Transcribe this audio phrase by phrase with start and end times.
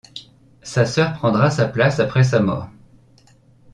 [0.63, 2.67] Sa sœur prendra sa place après sa mort.